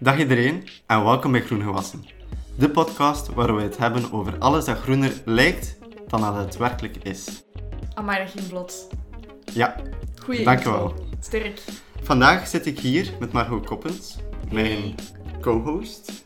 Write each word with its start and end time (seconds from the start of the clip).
Dag 0.00 0.18
iedereen 0.18 0.68
en 0.86 1.04
welkom 1.04 1.32
bij 1.32 1.40
Groen 1.40 1.62
Gewassen. 1.62 2.04
De 2.58 2.70
podcast 2.70 3.28
waar 3.28 3.56
we 3.56 3.62
het 3.62 3.76
hebben 3.76 4.12
over 4.12 4.38
alles 4.38 4.64
dat 4.64 4.78
groener 4.78 5.22
lijkt 5.24 5.78
dan 6.06 6.20
dat 6.20 6.34
het 6.36 6.56
werkelijk 6.56 6.96
is. 6.96 7.44
Amai, 7.94 8.18
dat 8.18 8.30
ging 8.30 8.44
vlot. 8.44 8.88
Ja, 9.52 9.76
Goeie 10.22 10.44
Dankjewel. 10.44 10.94
Sterk. 11.20 11.60
vandaag 12.02 12.46
zit 12.48 12.66
ik 12.66 12.78
hier 12.78 13.14
met 13.20 13.32
Margot 13.32 13.66
Koppens, 13.66 14.16
mijn 14.52 14.94
co-host. 15.40 16.24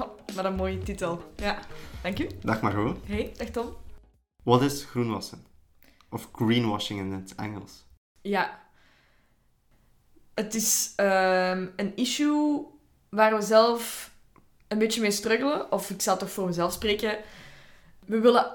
Oh, 0.00 0.08
wat 0.34 0.44
een 0.44 0.54
mooie 0.54 0.78
titel. 0.78 1.32
Ja, 1.36 1.58
dank 2.02 2.18
u. 2.18 2.28
Dag 2.42 2.60
Margot. 2.62 2.96
Hey, 3.06 3.32
dag 3.36 3.48
Tom. 3.48 3.76
Wat 4.42 4.62
is 4.62 4.84
groenwassen? 4.84 5.46
Of 6.10 6.28
greenwashing 6.32 7.00
in 7.00 7.12
het 7.12 7.34
Engels? 7.34 7.86
Ja. 8.20 8.66
Het 10.34 10.54
is 10.54 10.92
ehm, 10.96 11.66
een 11.76 11.96
issue 11.96 12.76
waar 13.08 13.34
we 13.34 13.42
zelf 13.42 14.12
een 14.68 14.78
beetje 14.78 15.00
mee 15.00 15.10
struggelen. 15.10 15.72
Of 15.72 15.90
ik 15.90 16.02
zal 16.02 16.16
toch 16.16 16.30
voor 16.30 16.46
mezelf 16.46 16.72
spreken. 16.72 17.18
We 18.06 18.20
willen 18.20 18.52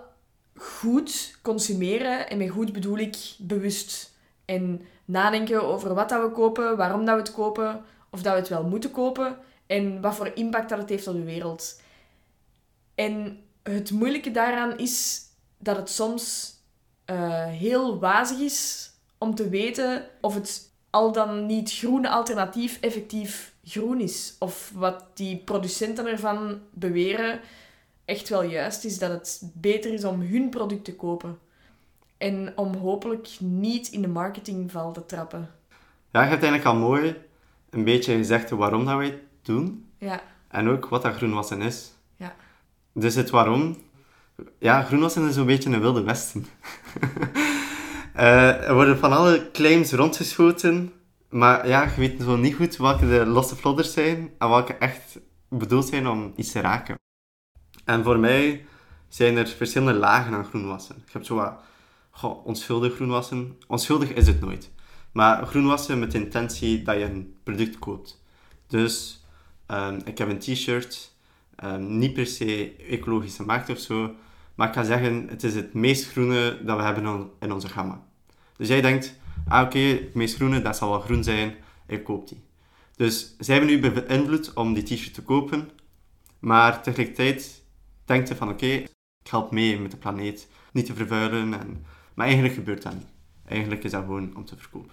goed 0.56 1.38
consumeren. 1.42 2.30
En 2.30 2.38
met 2.38 2.50
goed 2.50 2.74
bedoel 2.74 2.98
ik 2.98 3.18
bewust. 3.38 4.12
En 4.46 4.82
nadenken 5.06 5.64
over 5.64 5.94
wat 5.94 6.10
dat 6.10 6.22
we 6.22 6.32
kopen, 6.32 6.78
waarom 6.78 7.06
dat 7.06 7.16
we 7.16 7.22
het 7.22 7.34
kopen, 7.34 7.84
of 8.10 8.22
dat 8.22 8.34
we 8.34 8.40
het 8.40 8.50
wel 8.50 8.64
moeten 8.64 8.92
kopen. 8.92 9.38
En 9.66 10.02
wat 10.02 10.16
voor 10.16 10.32
impact 10.34 10.70
dat 10.70 10.78
het 10.78 10.90
heeft 10.90 11.08
op 11.08 11.14
de 11.14 11.24
wereld. 11.24 11.82
En 12.96 13.44
het 13.64 13.92
moeilijke 13.92 14.32
daaraan 14.32 14.78
is 14.78 15.22
dat 15.58 15.76
het 15.76 15.90
soms 15.90 16.56
eh, 17.06 17.46
heel 17.46 18.00
wazig 18.00 18.40
is 18.40 18.92
om 19.18 19.36
te 19.36 19.50
weten 19.50 20.06
of 20.22 20.34
het 20.34 20.72
al 20.90 21.12
dan 21.12 21.46
niet 21.46 21.72
groene 21.72 22.10
alternatief 22.10 22.78
effectief 22.82 23.53
groen 23.64 24.00
is. 24.02 24.36
Of 24.40 24.72
wat 24.76 25.06
die 25.14 25.38
producenten 25.38 26.06
ervan 26.08 26.60
beweren 26.72 27.40
echt 28.06 28.30
wel 28.30 28.44
juist 28.44 28.84
is, 28.86 29.00
dat 29.00 29.12
het 29.12 29.42
beter 29.54 29.94
is 29.94 30.04
om 30.04 30.22
hun 30.22 30.50
product 30.50 30.84
te 30.84 30.96
kopen. 30.96 31.38
En 32.18 32.54
om 32.56 32.74
hopelijk 32.76 33.28
niet 33.40 33.88
in 33.88 34.02
de 34.02 34.08
marketingval 34.08 34.92
te 34.94 35.06
trappen. 35.06 35.50
Ja, 36.12 36.22
je 36.24 36.30
hebt 36.30 36.44
eigenlijk 36.44 36.66
al 36.66 36.76
mooi 36.88 37.16
een 37.70 37.84
beetje 37.84 38.16
gezegd 38.16 38.50
waarom 38.50 38.86
dat 38.86 38.98
wij 38.98 39.06
het 39.06 39.20
doen. 39.42 39.86
Ja, 39.98 40.22
En 40.48 40.70
ook 40.70 40.86
wat 40.90 41.02
dat 41.02 41.14
groenwassen 41.16 41.62
is. 41.62 41.92
ja. 42.16 42.36
Dus 42.94 43.16
het 43.16 43.30
waarom. 43.30 43.78
Ja, 44.60 44.84
groenwassen 44.84 45.28
is 45.28 45.36
een 45.36 45.46
beetje 45.46 45.70
een 45.70 45.82
wilde 45.82 46.04
westen. 46.04 46.46
Eh, 48.14 48.68
er 48.68 48.74
worden 48.74 48.98
van 49.00 49.14
alle 49.14 49.52
claims 49.52 49.92
rondgeschoten, 49.92 50.94
maar 51.34 51.68
ja, 51.68 51.84
je 51.84 51.96
weet 51.96 52.22
zo 52.22 52.36
niet 52.36 52.56
goed 52.56 52.78
welke 52.78 53.08
de 53.08 53.26
losse 53.26 53.56
vlodders 53.56 53.94
zijn 53.94 54.32
en 54.38 54.50
welke 54.50 54.74
echt 54.74 55.20
bedoeld 55.50 55.86
zijn 55.86 56.08
om 56.08 56.34
iets 56.36 56.52
te 56.52 56.60
raken. 56.60 56.96
En 57.86 58.04
voor 58.04 58.20
mij 58.20 58.66
zijn 59.08 59.38
er 59.38 59.48
verschillende 59.48 60.00
lagen 60.00 60.34
aan 60.34 60.46
groenwassen. 60.46 60.96
Je 61.06 61.12
hebt 61.12 61.26
zo 61.26 61.36
wat 61.36 61.54
goh, 62.10 62.46
onschuldig 62.46 62.96
groenwassen. 62.96 63.58
Onschuldig 63.68 64.10
is 64.10 64.28
het 64.28 64.42
nooit. 64.42 64.72
Maar 65.12 65.46
groenwassen 65.48 66.00
met 66.00 66.12
de 66.12 66.18
intentie 66.18 66.82
dat 66.82 66.96
je 66.96 67.04
een 67.04 67.36
product 67.44 67.80
koopt. 67.80 68.24
Dus 68.68 69.24
ehm, 69.66 70.00
ik 70.06 70.18
heb 70.18 70.30
een 70.30 70.40
t-shirt, 70.40 71.14
Ehm, 71.56 71.98
niet 71.98 72.14
per 72.14 72.26
se 72.26 72.76
ecologisch 72.90 73.36
gemaakt 73.36 73.70
of 73.70 73.80
zo, 73.80 74.16
maar 74.56 74.68
ik 74.68 74.74
ga 74.74 74.84
zeggen, 74.84 75.28
het 75.30 75.44
is 75.44 75.56
het 75.56 75.74
meest 75.74 76.12
groene 76.12 76.62
dat 76.64 76.78
we 76.78 76.84
hebben 76.84 77.30
in 77.40 77.52
onze 77.52 77.70
gamma. 77.70 78.04
Dus 78.58 78.68
jij 78.68 78.82
denkt, 78.82 79.16
ah 79.48 79.66
oké, 79.66 79.80
het 79.80 80.14
meest 80.14 80.36
groene, 80.36 80.62
dat 80.62 80.78
zal 80.78 80.90
wel 80.90 81.00
groen 81.00 81.24
zijn, 81.24 81.56
ik 81.88 82.04
koop 82.04 82.28
die. 82.28 82.42
Dus 82.96 83.36
zij 83.40 83.56
hebben 83.56 83.74
u 83.74 83.80
beïnvloed 83.92 84.54
om 84.54 84.74
die 84.74 84.84
t-shirt 84.84 85.14
te 85.14 85.22
kopen, 85.22 85.70
maar 86.40 86.82
tegelijkertijd 86.82 87.64
denkt 88.06 88.28
je 88.28 88.36
van 88.36 88.50
oké, 88.50 88.66
ik 88.66 89.30
help 89.30 89.52
mee 89.52 89.80
met 89.80 89.92
de 89.92 89.98
planeet, 89.98 90.48
niet 90.72 90.86
te 90.86 90.94
vervuilen, 90.94 91.54
en... 91.60 91.86
maar 92.14 92.26
eigenlijk 92.26 92.56
gebeurt 92.56 92.82
dat 92.84 92.94
niet. 92.94 93.08
Eigenlijk 93.46 93.84
is 93.84 93.92
dat 93.92 94.02
gewoon 94.04 94.36
om 94.36 94.46
te 94.46 94.58
verkopen. 94.58 94.92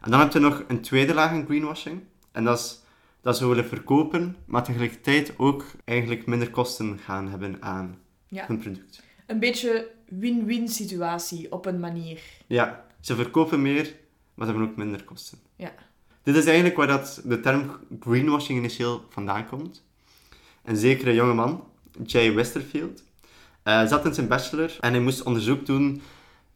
En 0.00 0.10
dan 0.10 0.20
heb 0.20 0.32
je 0.32 0.38
nog 0.38 0.64
een 0.68 0.80
tweede 0.80 1.14
laag 1.14 1.32
in 1.32 1.44
greenwashing, 1.44 2.00
en 2.32 2.44
dat 2.44 2.58
is 2.58 2.80
dat 3.20 3.36
ze 3.36 3.48
willen 3.48 3.66
verkopen, 3.66 4.36
maar 4.44 4.64
tegelijkertijd 4.64 5.38
ook 5.38 5.64
eigenlijk 5.84 6.26
minder 6.26 6.50
kosten 6.50 6.98
gaan 6.98 7.28
hebben 7.28 7.62
aan 7.62 7.98
Ja. 8.26 8.44
hun 8.46 8.58
product. 8.58 9.02
Een 9.26 9.38
beetje 9.38 9.90
win-win 10.08 10.68
situatie 10.68 11.52
op 11.52 11.66
een 11.66 11.80
manier. 11.80 12.20
Ja, 12.46 12.86
ze 13.00 13.14
verkopen 13.14 13.62
meer, 13.62 13.94
maar 14.34 14.46
ze 14.46 14.52
hebben 14.52 14.70
ook 14.70 14.76
minder 14.76 15.04
kosten. 15.04 15.38
Ja. 15.56 15.72
Dit 16.22 16.36
is 16.36 16.44
eigenlijk 16.44 16.76
waar 16.76 16.86
dat 16.86 17.20
de 17.24 17.40
term 17.40 17.70
greenwashing 18.00 18.58
initieel 18.58 19.04
vandaan 19.08 19.46
komt. 19.46 19.84
Een 20.64 20.76
zekere 20.76 21.14
jongeman, 21.14 21.64
Jay 22.04 22.34
Westerfield, 22.34 23.02
eh, 23.62 23.86
zat 23.86 24.04
in 24.04 24.14
zijn 24.14 24.28
bachelor 24.28 24.76
en 24.80 24.92
hij 24.92 25.00
moest 25.00 25.22
onderzoek 25.22 25.66
doen 25.66 26.02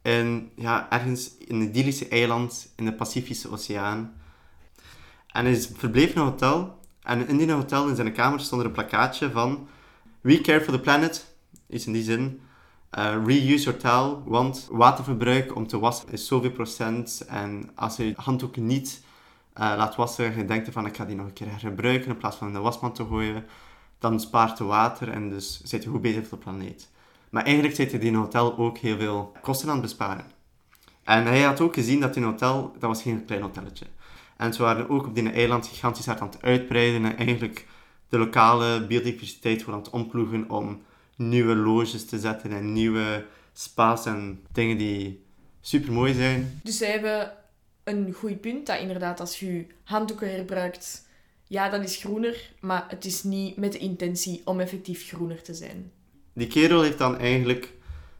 in, 0.03 0.50
ja, 0.56 0.91
ergens 0.91 1.30
in 1.38 1.54
een 1.54 1.69
idyllische 1.69 2.08
eiland 2.08 2.72
in 2.76 2.84
de 2.84 2.92
Pacifische 2.92 3.50
Oceaan. 3.50 4.14
En 5.28 5.44
hij 5.44 5.53
is 5.53 5.70
verbleef 5.74 6.10
in 6.14 6.20
een 6.20 6.26
hotel. 6.26 6.80
En 7.03 7.28
in 7.28 7.36
die 7.36 7.53
hotel, 7.53 7.88
in 7.88 7.97
zijn 7.97 8.12
kamer, 8.12 8.41
stond 8.41 8.60
er 8.60 8.66
een 8.66 8.72
plakkaatje 8.72 9.30
van... 9.30 9.69
We 10.20 10.41
care 10.41 10.60
for 10.60 10.72
the 10.72 10.80
planet. 10.80 11.34
Iets 11.69 11.86
in 11.86 11.92
die 11.92 12.03
zin. 12.03 12.41
Eh, 12.92 13.16
reuse 13.25 13.75
your 13.78 14.22
want 14.25 14.69
waterverbruik 14.70 15.56
om 15.56 15.66
te 15.66 15.78
wassen 15.78 16.12
is 16.12 16.26
zoveel 16.26 16.50
procent. 16.50 17.25
En 17.28 17.70
als 17.75 17.97
je 17.97 18.06
je 18.06 18.14
handdoeken 18.16 18.66
niet 18.66 19.04
eh, 19.53 19.75
laat 19.76 19.97
wassen, 19.97 20.36
je 20.36 20.44
denkt 20.44 20.66
ervan, 20.66 20.86
ik 20.86 20.97
ga 20.97 21.04
die 21.04 21.16
nog 21.16 21.26
een 21.26 21.32
keer 21.32 21.50
hergebruiken 21.50 22.10
in 22.10 22.16
plaats 22.16 22.36
van 22.36 22.47
in 22.47 22.53
de 22.53 22.58
wasmand 22.58 22.94
te 22.94 23.04
gooien, 23.04 23.44
dan 23.98 24.20
spaart 24.20 24.58
je 24.58 24.64
water 24.64 25.08
en 25.08 25.28
dus 25.28 25.60
zit 25.64 25.82
je 25.82 25.91
goed 25.91 26.00
bezig 26.00 26.28
voor 26.28 26.38
de 26.38 26.44
planeet. 26.44 26.91
Maar 27.30 27.44
eigenlijk 27.44 27.75
zit 27.75 27.91
je 27.91 27.98
in 27.98 28.14
hotel 28.14 28.58
ook 28.58 28.78
heel 28.78 28.98
veel 28.98 29.32
kosten 29.42 29.69
aan 29.69 29.74
het 29.74 29.82
besparen. 29.82 30.24
En 31.04 31.24
hij 31.24 31.42
had 31.42 31.60
ook 31.60 31.74
gezien 31.74 32.00
dat 32.00 32.16
in 32.16 32.22
hotel, 32.22 32.72
dat 32.72 32.88
was 32.88 33.03
geen 33.03 33.24
klein 33.24 33.42
hotelletje. 33.42 33.86
En 34.36 34.54
ze 34.54 34.62
waren 34.62 34.88
ook 34.88 35.06
op 35.06 35.14
die 35.14 35.30
eiland 35.30 35.66
gigantisch 35.66 36.09
aan 36.09 36.26
het 36.26 36.42
uitbreiden 36.42 37.04
en 37.04 37.16
eigenlijk 37.16 37.66
de 38.09 38.19
lokale 38.19 38.86
biodiversiteit 38.86 39.64
aan 39.69 39.74
het 39.74 39.91
omploegen 39.91 40.50
om 40.50 40.82
nieuwe 41.28 41.55
loges 41.55 42.06
te 42.06 42.19
zetten 42.19 42.53
en 42.53 42.72
nieuwe 42.72 43.25
spas 43.53 44.06
en 44.06 44.41
dingen 44.53 44.78
die 44.78 45.25
super 45.60 45.93
mooi 45.93 46.15
zijn. 46.15 46.60
Dus 46.62 46.78
zij 46.78 46.91
hebben 46.91 47.33
een 47.84 48.12
goed 48.12 48.41
punt 48.41 48.66
dat 48.66 48.81
inderdaad 48.81 49.21
als 49.21 49.38
je 49.38 49.66
handdoeken 49.84 50.31
herbruikt, 50.31 51.09
ja, 51.44 51.69
dat 51.69 51.83
is 51.84 51.97
groener, 51.97 52.50
maar 52.60 52.84
het 52.88 53.05
is 53.05 53.22
niet 53.22 53.56
met 53.56 53.72
de 53.72 53.78
intentie 53.78 54.43
om 54.44 54.60
effectief 54.60 55.09
groener 55.09 55.43
te 55.43 55.55
zijn. 55.55 55.93
Die 56.33 56.47
kerel 56.47 56.83
heeft 56.83 56.99
dan 56.99 57.19
eigenlijk 57.19 57.72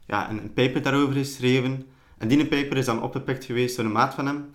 ja, 0.05 0.29
een, 0.29 0.37
een 0.37 0.53
paper 0.53 0.81
daarover 0.81 1.13
geschreven. 1.13 1.85
En 2.17 2.27
die 2.27 2.47
paper 2.47 2.77
is 2.77 2.85
dan 2.85 3.01
opgepikt 3.01 3.45
geweest 3.45 3.75
door 3.75 3.85
een 3.85 3.91
maat 3.91 4.13
van 4.13 4.25
hem. 4.25 4.53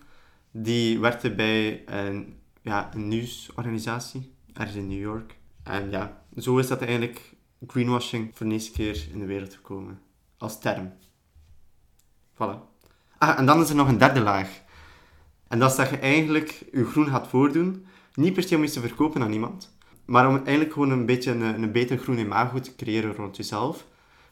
Die 0.50 0.98
werkte 0.98 1.34
bij 1.34 1.82
een, 1.86 2.34
ja, 2.62 2.90
een 2.94 3.08
nieuwsorganisatie, 3.08 4.32
ergens 4.52 4.76
in 4.76 4.88
New 4.88 5.00
York. 5.00 5.34
En 5.62 5.90
ja, 5.90 6.22
zo 6.36 6.58
is 6.58 6.66
dat 6.66 6.82
eigenlijk 6.82 7.20
greenwashing 7.66 8.30
voor 8.34 8.46
de 8.46 8.52
eerste 8.52 8.72
keer 8.72 9.08
in 9.12 9.18
de 9.18 9.26
wereld 9.26 9.54
gekomen. 9.54 10.00
Als 10.38 10.60
term. 10.60 10.92
Voilà. 12.34 12.76
Ah, 13.18 13.38
en 13.38 13.46
dan 13.46 13.60
is 13.60 13.68
er 13.68 13.76
nog 13.76 13.88
een 13.88 13.98
derde 13.98 14.20
laag. 14.20 14.62
En 15.48 15.58
dat 15.58 15.70
is 15.70 15.76
dat 15.76 15.90
je 15.90 15.96
eigenlijk 15.96 16.64
je 16.72 16.84
groen 16.84 17.08
gaat 17.08 17.28
voordoen. 17.28 17.86
Niet 18.14 18.32
per 18.32 18.42
se 18.42 18.56
om 18.56 18.62
iets 18.62 18.72
te 18.72 18.80
verkopen 18.80 19.22
aan 19.22 19.32
iemand. 19.32 19.76
Maar 20.04 20.28
om 20.28 20.36
eigenlijk 20.36 20.72
gewoon 20.72 20.90
een 20.90 21.06
beetje 21.06 21.30
een, 21.30 21.62
een 21.62 21.72
beter 21.72 21.98
groen 21.98 22.18
imago 22.18 22.60
te 22.60 22.74
creëren 22.76 23.14
rond 23.14 23.36
jezelf. 23.36 23.86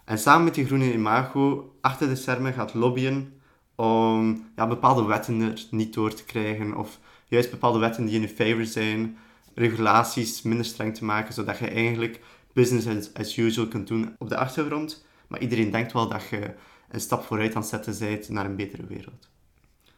En 0.04 0.19
samen 0.19 0.44
met 0.44 0.54
die 0.54 0.66
groene 0.66 0.92
imago 0.92 1.75
achter 1.81 2.09
de 2.09 2.16
schermen 2.16 2.53
gaat 2.53 2.75
lobbyen 2.75 3.41
om 3.75 4.47
ja, 4.56 4.66
bepaalde 4.66 5.04
wetten 5.04 5.41
er 5.41 5.66
niet 5.70 5.94
door 5.94 6.15
te 6.15 6.25
krijgen. 6.25 6.76
Of 6.76 6.98
juist 7.28 7.50
bepaalde 7.50 7.78
wetten 7.78 8.04
die 8.04 8.15
in 8.15 8.20
je 8.20 8.28
favor 8.28 8.65
zijn. 8.65 9.16
Regulaties 9.54 10.42
minder 10.42 10.65
streng 10.65 10.95
te 10.95 11.04
maken, 11.04 11.34
zodat 11.34 11.59
je 11.59 11.66
eigenlijk 11.66 12.21
business 12.56 12.86
as, 12.86 13.14
as 13.14 13.36
usual 13.36 13.68
kunt 13.68 13.86
doen 13.88 14.14
op 14.18 14.28
de 14.28 14.36
achtergrond. 14.36 15.04
Maar 15.28 15.41
iedereen 15.41 15.70
denkt 15.70 15.92
wel 15.92 16.08
dat 16.08 16.28
je 16.30 16.54
een 16.91 17.00
stap 17.00 17.24
vooruit 17.24 17.54
aan 17.54 17.60
het 17.60 17.70
zetten 17.70 17.98
bent 17.98 18.28
naar 18.28 18.44
een 18.44 18.56
betere 18.56 18.86
wereld. 18.86 19.28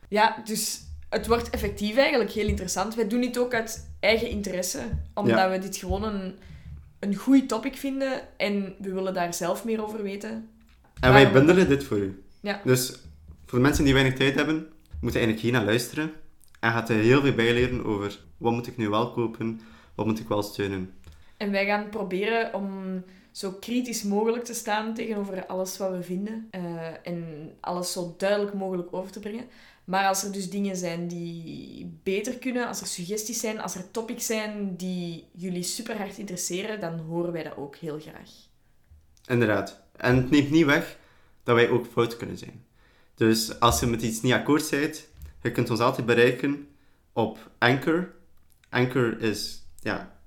Ja, 0.09 0.43
dus 0.45 0.81
het 1.09 1.27
wordt 1.27 1.51
effectief 1.51 1.97
eigenlijk 1.97 2.31
heel 2.31 2.47
interessant. 2.47 2.95
Wij 2.95 3.09
doen 3.09 3.21
dit 3.21 3.39
ook 3.39 3.55
uit 3.55 3.91
eigen 4.01 4.29
interesse, 4.29 4.81
omdat 5.15 5.37
Ja. 5.37 5.51
we 5.51 5.59
dit 5.59 5.77
gewoon 5.77 6.03
een, 6.05 6.35
een 6.99 7.15
goed 7.15 7.49
topic 7.49 7.77
vinden 7.77 8.39
en 8.39 8.75
we 8.79 8.93
willen 8.93 9.15
daar 9.15 9.35
zelf 9.35 9.65
meer 9.65 9.83
over 9.85 10.03
weten. 10.03 10.49
En 11.01 11.13
wij 11.13 11.33
bundelen 11.33 11.69
dit 11.69 11.85
voor 11.85 11.99
u. 11.99 12.23
Ja. 12.41 12.61
Dus 12.65 12.91
voor 13.47 13.59
de 13.59 13.65
mensen 13.65 13.85
die 13.85 13.95
weinig 13.95 14.15
tijd 14.15 14.35
hebben, 14.35 14.67
moeten 15.01 15.21
eigenlijk 15.21 15.41
hier 15.41 15.53
naar 15.53 15.65
luisteren. 15.65 16.13
En 16.61 16.73
gaat 16.73 16.89
er 16.89 16.97
heel 16.97 17.21
veel 17.21 17.35
bijleren 17.35 17.85
over 17.85 18.19
wat 18.37 18.53
moet 18.53 18.67
ik 18.67 18.77
nu 18.77 18.89
wel 18.89 19.13
kopen, 19.13 19.61
wat 19.95 20.07
moet 20.07 20.19
ik 20.19 20.29
wel 20.29 20.43
steunen. 20.43 20.93
En 21.39 21.51
wij 21.51 21.67
gaan 21.67 21.89
proberen 21.89 22.55
om 22.55 23.03
zo 23.33 23.53
kritisch 23.53 24.03
mogelijk 24.03 24.45
te 24.45 24.55
staan 24.55 24.95
tegenover 24.95 25.47
alles 25.47 25.77
wat 25.79 25.91
we 25.91 26.03
vinden. 26.03 26.49
eh, 26.51 26.63
en 27.03 27.51
alles 27.61 27.93
zo 27.93 28.15
duidelijk 28.19 28.55
mogelijk 28.55 28.89
over 28.91 29.13
te 29.13 29.21
brengen. 29.21 29.49
Maar 29.85 30.07
als 30.07 30.25
er 30.25 30.33
dus 30.33 30.51
dingen 30.51 30.77
zijn 30.77 31.09
die 31.09 31.99
beter 32.03 32.39
kunnen, 32.39 32.67
als 32.67 32.81
er 32.81 32.87
suggesties 32.87 33.41
zijn, 33.41 33.61
als 33.61 33.75
er 33.75 33.91
topics 33.91 34.27
zijn 34.27 34.77
die 34.77 35.29
jullie 35.33 35.63
super 35.63 35.97
hard 35.97 36.19
interesseren, 36.19 36.81
dan 36.81 36.99
horen 36.99 37.33
wij 37.33 37.43
dat 37.43 37.57
ook 37.57 37.77
heel 37.77 37.99
graag. 38.01 38.31
Inderdaad. 39.27 39.81
En 39.97 40.17
het 40.17 40.31
neemt 40.31 40.51
niet 40.51 40.65
weg 40.67 40.99
dat 41.43 41.55
wij 41.55 41.69
ook 41.69 41.87
fout 41.87 42.17
kunnen 42.17 42.39
zijn. 42.39 42.65
Dus 43.15 43.61
als 43.61 43.81
je 43.81 43.87
met 43.87 44.03
iets 44.03 44.21
niet 44.23 44.33
akkoord 44.33 44.71
bent, 44.71 45.09
je 45.43 45.53
kunt 45.53 45.71
ons 45.71 45.81
altijd 45.81 46.07
bereiken 46.07 46.69
op 47.13 47.51
Anchor. 47.59 48.15
Anchor 48.69 49.21
is, 49.21 49.63
ja, 49.81 50.18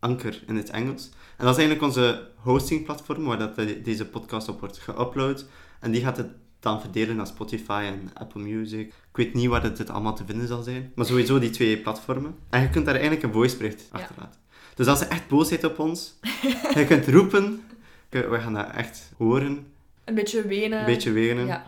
anker 0.00 0.42
in 0.46 0.56
het 0.56 0.70
Engels. 0.70 1.08
En 1.36 1.44
dat 1.46 1.58
is 1.58 1.64
eigenlijk 1.64 1.82
onze 1.82 2.28
hostingplatform 2.36 3.24
waar 3.24 3.38
dat 3.38 3.54
de- 3.56 3.82
deze 3.82 4.06
podcast 4.06 4.48
op 4.48 4.60
wordt 4.60 4.80
geüpload. 4.80 5.44
En 5.80 5.90
die 5.90 6.02
gaat 6.02 6.16
het 6.16 6.28
dan 6.60 6.80
verdelen 6.80 7.16
naar 7.16 7.26
Spotify 7.26 7.82
en 7.86 8.10
Apple 8.14 8.42
Music. 8.42 8.86
Ik 8.88 9.16
weet 9.16 9.34
niet 9.34 9.48
waar 9.48 9.62
het 9.62 9.76
dit 9.76 9.90
allemaal 9.90 10.14
te 10.14 10.24
vinden 10.26 10.46
zal 10.48 10.62
zijn. 10.62 10.92
Maar 10.94 11.06
sowieso 11.06 11.38
die 11.38 11.50
twee 11.50 11.78
platformen. 11.78 12.34
En 12.50 12.60
je 12.62 12.70
kunt 12.70 12.84
daar 12.84 12.94
eigenlijk 12.94 13.24
een 13.24 13.32
voicebericht 13.32 13.88
Ja. 13.92 13.98
achterlaten. 13.98 14.40
Dus 14.74 14.86
als 14.86 14.98
je 14.98 15.04
echt 15.04 15.28
boos 15.28 15.48
bent 15.48 15.64
op 15.64 15.78
ons, 15.78 16.14
je 16.74 16.84
kunt 16.86 17.08
roepen. 17.08 17.62
We 18.10 18.38
gaan 18.40 18.54
dat 18.54 18.70
echt 18.70 19.12
horen. 19.16 19.66
Een 20.04 20.14
beetje 20.14 20.46
wenen. 20.46 20.78
Een 20.78 20.84
beetje 20.86 21.12
wenen. 21.12 21.46
Ja. 21.46 21.62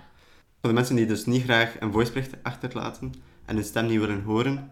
Voor 0.60 0.68
de 0.70 0.74
mensen 0.76 0.96
die 0.96 1.06
dus 1.06 1.26
niet 1.26 1.42
graag 1.44 1.80
een 1.80 1.92
voicebericht 1.92 2.34
achterlaten 2.42 3.12
en 3.44 3.54
hun 3.54 3.64
stem 3.64 3.86
niet 3.86 4.00
willen 4.00 4.22
horen, 4.22 4.70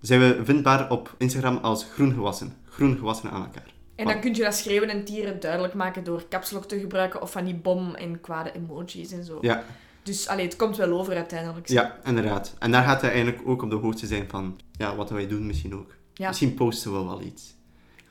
zijn 0.00 0.20
we 0.20 0.44
vindbaar 0.44 0.90
op 0.90 1.14
Instagram 1.18 1.56
als 1.56 1.84
groengewassen. 1.92 2.56
Groengewassen 2.68 3.30
aan 3.30 3.42
elkaar. 3.44 3.72
En 3.94 4.06
dan 4.06 4.20
kun 4.20 4.34
je 4.34 4.42
dat 4.42 4.54
schreeuwen 4.54 4.88
en 4.88 5.04
tieren 5.04 5.40
duidelijk 5.40 5.74
maken 5.74 6.04
door 6.04 6.28
capslock 6.28 6.64
te 6.64 6.78
gebruiken 6.80 7.22
of 7.22 7.32
van 7.32 7.44
die 7.44 7.54
bom 7.54 7.94
en 7.94 8.20
kwade 8.20 8.52
emojis 8.52 9.12
en 9.12 9.24
zo. 9.24 9.38
Ja, 9.40 9.64
Dus 10.02 10.28
allee, 10.28 10.44
het 10.44 10.56
komt 10.56 10.76
wel 10.76 10.98
over 10.98 11.14
uiteindelijk. 11.16 11.68
ja, 11.68 11.98
inderdaad. 12.04 12.54
En 12.58 12.70
daar 12.70 12.84
gaat 12.84 13.00
hij 13.00 13.10
eigenlijk 13.10 13.48
ook 13.48 13.62
op 13.62 13.70
de 13.70 13.76
hoogte 13.76 14.06
zijn 14.06 14.28
van 14.28 14.60
ja, 14.72 14.96
wat 14.96 15.10
wij 15.10 15.26
doen 15.26 15.46
misschien 15.46 15.74
ook. 15.74 15.94
Ja. 16.14 16.28
Misschien 16.28 16.54
posten 16.54 16.92
we 16.92 17.04
wel 17.04 17.22
iets. 17.22 17.54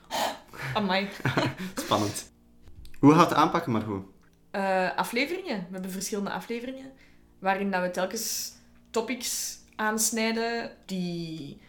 Amai. 0.74 1.08
Spannend. 1.84 2.30
Hoe 2.98 3.12
gaat 3.14 3.28
het 3.28 3.38
aanpakken, 3.38 3.72
Margot? 3.72 4.04
Eh, 4.50 4.96
afleveringen. 4.96 5.56
We 5.58 5.72
hebben 5.72 5.90
verschillende 5.90 6.30
afleveringen 6.30 6.90
waarin 7.38 7.70
dat 7.70 7.82
we 7.82 7.90
telkens 7.90 8.52
topics 8.90 9.58
aansnijden 9.76 10.70
die 10.86 11.60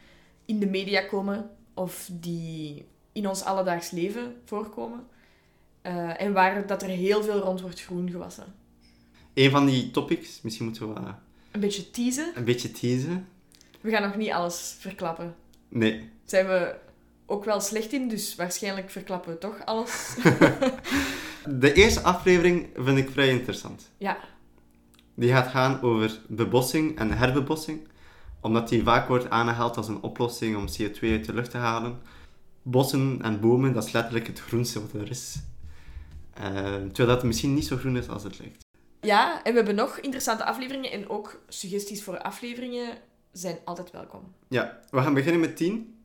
in 0.49 0.59
de 0.59 0.65
media 0.67 1.01
komen 1.01 1.49
of 1.73 2.09
die 2.11 2.85
in 3.11 3.27
ons 3.27 3.43
alledaags 3.43 3.91
leven 3.91 4.35
voorkomen. 4.45 5.07
Eh, 5.81 6.21
en 6.21 6.33
waar 6.33 6.67
dat 6.67 6.81
er 6.81 6.89
heel 6.89 7.23
veel 7.23 7.39
rond 7.39 7.61
wordt 7.61 7.81
groen 7.81 8.09
gewassen. 8.09 8.43
Een 9.33 9.49
van 9.51 9.65
die 9.65 9.91
topics, 9.91 10.41
misschien 10.41 10.65
moeten 10.65 10.93
we 10.93 10.99
Een 11.51 11.59
beetje 11.59 11.91
teasen. 11.91 12.31
een 12.35 12.43
beetje 12.43 12.71
teasen. 12.71 13.27
We 13.81 13.89
gaan 13.91 14.01
nog 14.01 14.15
niet 14.15 14.31
alles 14.31 14.75
verklappen. 14.79 15.35
Nee, 15.69 16.09
zijn 16.25 16.47
we 16.47 16.75
ook 17.25 17.45
wel 17.45 17.61
slecht 17.61 17.93
in, 17.93 18.07
dus 18.07 18.35
waarschijnlijk 18.35 18.89
verklappen 18.89 19.31
we 19.33 19.37
toch 19.37 19.65
alles. 19.65 20.15
de 21.63 21.73
eerste 21.73 22.01
aflevering 22.01 22.67
vind 22.75 22.97
ik 22.97 23.09
vrij 23.09 23.29
interessant. 23.29 23.89
ja, 23.97 24.17
Die 25.13 25.31
gaat 25.31 25.47
gaan 25.47 25.81
over 25.81 26.19
bebossing 26.27 26.97
en 26.97 27.17
herbebossing, 27.17 27.87
omdat 28.41 28.69
die 28.69 28.83
vaak 28.83 29.07
wordt 29.07 29.29
aangehaald 29.29 29.77
als 29.77 29.87
een 29.87 30.01
oplossing 30.01 30.55
om 30.57 30.65
CO2 30.67 30.99
uit 31.01 31.25
de 31.25 31.33
lucht 31.33 31.51
te 31.51 31.57
halen. 31.57 31.97
Bossen 32.61 33.19
en 33.21 33.39
bomen, 33.39 33.73
dat 33.73 33.85
is 33.85 33.91
letterlijk 33.91 34.27
het 34.27 34.39
groenste 34.39 34.81
wat 34.81 34.93
er 35.01 35.09
is. 35.09 35.35
Eh, 36.33 36.43
terwijl 36.73 37.07
dat 37.17 37.23
misschien 37.23 37.53
niet 37.53 37.65
zo 37.65 37.77
groen 37.77 37.97
is 37.97 38.07
als 38.09 38.23
het 38.23 38.39
lijkt. 38.39 38.65
Ja, 39.01 39.43
en 39.43 39.51
we 39.51 39.57
hebben 39.57 39.75
nog 39.75 39.97
interessante 39.99 40.45
afleveringen 40.45 40.91
en 40.91 41.09
ook 41.09 41.41
suggesties 41.47 42.03
voor 42.03 42.17
afleveringen 42.21 42.97
zijn 43.31 43.57
altijd 43.65 43.91
welkom. 43.91 44.21
Ja, 44.47 44.79
we 44.89 45.01
gaan 45.01 45.13
beginnen 45.13 45.41
met 45.41 45.57
10, 45.57 45.95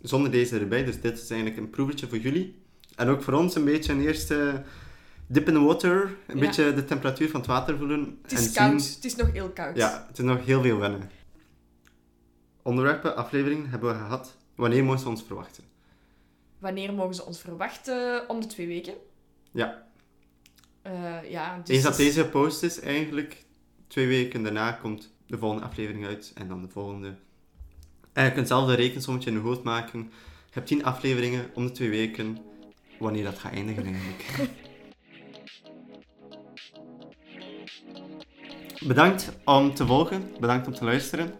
zonder 0.00 0.30
deze 0.30 0.58
erbij, 0.58 0.84
dus 0.84 1.00
dit 1.00 1.18
is 1.22 1.30
eigenlijk 1.30 1.60
een 1.60 1.70
proevertje 1.70 2.08
voor 2.08 2.18
jullie. 2.18 2.60
En 2.96 3.08
ook 3.08 3.22
voor 3.22 3.34
ons 3.34 3.54
een 3.54 3.64
beetje 3.64 3.92
een 3.92 4.00
eerste 4.00 4.62
dip 5.26 5.48
in 5.48 5.54
the 5.54 5.60
water, 5.60 6.16
een 6.26 6.38
Ja. 6.38 6.40
beetje 6.46 6.74
de 6.74 6.84
temperatuur 6.84 7.30
van 7.30 7.40
het 7.40 7.48
water 7.48 7.78
voelen. 7.78 8.18
Het 8.22 8.32
is 8.32 8.46
en 8.46 8.52
koud, 8.52 8.82
zien- 8.82 8.94
het 8.94 9.04
is 9.04 9.16
nog 9.16 9.32
heel 9.32 9.48
koud. 9.50 9.76
Ja, 9.76 10.04
het 10.08 10.18
is 10.18 10.24
nog 10.24 10.44
heel 10.44 10.62
veel 10.62 10.78
wennen. 10.78 11.10
Onderwerpen, 12.62 13.16
afleveringen 13.16 13.70
hebben 13.70 13.92
we 13.92 13.98
gehad. 13.98 14.36
Wanneer 14.54 14.84
mogen 14.84 15.00
ze 15.00 15.08
ons 15.08 15.22
verwachten? 15.22 15.64
Wanneer 16.58 16.94
mogen 16.94 17.14
ze 17.14 17.24
ons 17.24 17.40
verwachten? 17.40 18.28
Om 18.28 18.40
de 18.40 18.46
twee 18.46 18.66
weken. 18.66 18.94
Ja. 19.52 19.86
Eh, 20.82 21.30
ja, 21.30 21.58
dus 21.58 21.74
Eens 21.74 21.84
dat 21.84 21.96
deze 21.96 22.28
post 22.28 22.62
is, 22.62 22.80
eigenlijk 22.80 23.44
twee 23.86 24.06
weken 24.06 24.42
daarna 24.42 24.72
komt 24.72 25.12
de 25.26 25.38
volgende 25.38 25.64
aflevering 25.64 26.06
uit 26.06 26.32
en 26.34 26.48
dan 26.48 26.62
de 26.62 26.68
volgende. 26.68 27.14
En 28.12 28.24
je 28.24 28.32
kunt 28.32 28.48
zelf 28.48 28.68
een 28.68 28.74
rekensommetje 28.74 29.30
in 29.30 29.36
je 29.36 29.42
hoofd 29.42 29.62
maken. 29.62 30.00
Je 30.46 30.50
hebt 30.50 30.66
tien 30.66 30.84
afleveringen 30.84 31.50
om 31.54 31.66
de 31.66 31.72
twee 31.72 31.90
weken, 31.90 32.38
wanneer 32.98 33.24
dat 33.24 33.38
gaat 33.38 33.52
eindigen 33.52 33.84
eigenlijk. 33.84 34.24
Bedankt 38.86 39.32
om 39.44 39.74
te 39.74 39.86
volgen, 39.86 40.30
bedankt 40.40 40.66
om 40.66 40.74
te 40.74 40.84
luisteren. 40.84 41.34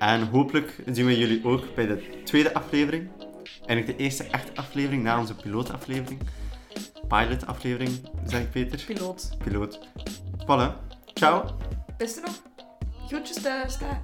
En 0.00 0.28
hopelijk 0.28 0.76
zien 0.86 1.06
we 1.06 1.18
jullie 1.18 1.44
ook 1.44 1.74
bij 1.74 1.86
de 1.86 2.22
tweede 2.24 2.54
aflevering. 2.54 3.08
Eigenlijk 3.66 3.98
de 3.98 4.04
eerste 4.04 4.24
echte 4.24 4.50
aflevering 4.54 5.02
na 5.02 5.18
onze 5.18 5.34
pilootaflevering. 5.34 6.20
Pilot-aflevering, 7.08 7.90
zeg 8.26 8.40
ik 8.40 8.50
Peter. 8.50 8.84
Piloot. 8.86 9.36
Piloot. 9.44 9.88
Voilà. 10.42 10.94
Ciao. 11.14 11.56
Beste 11.96 12.20
nog. 12.20 12.42
Groetjes 13.06 13.42
thuis. 13.42 13.78
Dag. 13.78 13.98